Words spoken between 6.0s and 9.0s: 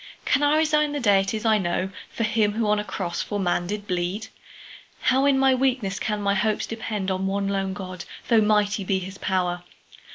my hopes depend On one lone God, though mighty be